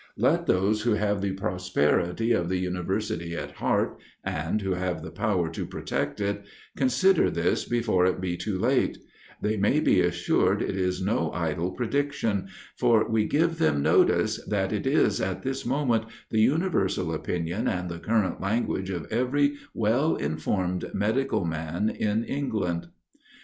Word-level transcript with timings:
Let 0.17 0.47
those 0.47 0.81
who 0.81 0.93
have 0.93 1.21
the 1.21 1.33
prosperity 1.33 2.31
of 2.31 2.49
the 2.49 2.57
university 2.57 3.35
at 3.35 3.51
heart, 3.51 3.99
and 4.23 4.59
who 4.59 4.71
have 4.73 5.03
the 5.03 5.11
power 5.11 5.47
to 5.51 5.63
protect 5.63 6.19
it, 6.19 6.43
consider 6.75 7.29
this 7.29 7.65
before 7.65 8.07
it 8.07 8.19
be 8.19 8.35
too 8.35 8.57
late: 8.57 8.97
they 9.43 9.57
may 9.57 9.79
be 9.79 10.01
assured 10.01 10.63
it 10.63 10.75
is 10.75 11.03
no 11.03 11.31
idle 11.33 11.69
prediction; 11.69 12.47
for 12.79 13.07
we 13.07 13.25
give 13.27 13.59
them 13.59 13.83
notice, 13.83 14.43
that 14.47 14.73
it 14.73 14.87
is 14.87 15.21
at 15.21 15.43
this 15.43 15.67
moment 15.67 16.05
the 16.31 16.41
universal 16.41 17.13
opinion 17.13 17.67
and 17.67 17.87
the 17.87 17.99
current 17.99 18.41
language 18.41 18.89
of 18.89 19.05
every 19.11 19.53
well 19.75 20.15
informed 20.15 20.89
medical 20.95 21.45
man 21.45 21.91
in 21.91 22.23
England. 22.23 22.87